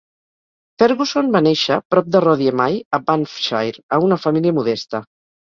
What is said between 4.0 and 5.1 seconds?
una família modesta.